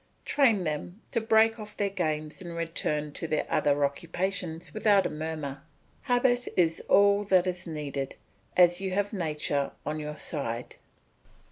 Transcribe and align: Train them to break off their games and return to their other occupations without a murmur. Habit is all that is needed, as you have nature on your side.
Train 0.25 0.63
them 0.63 0.99
to 1.11 1.21
break 1.21 1.59
off 1.59 1.77
their 1.77 1.91
games 1.91 2.41
and 2.41 2.55
return 2.57 3.11
to 3.11 3.27
their 3.27 3.45
other 3.47 3.85
occupations 3.85 4.73
without 4.73 5.05
a 5.05 5.11
murmur. 5.11 5.61
Habit 6.05 6.47
is 6.57 6.81
all 6.89 7.23
that 7.25 7.45
is 7.45 7.67
needed, 7.67 8.15
as 8.57 8.81
you 8.81 8.93
have 8.93 9.13
nature 9.13 9.73
on 9.85 9.99
your 9.99 10.15
side. 10.17 10.77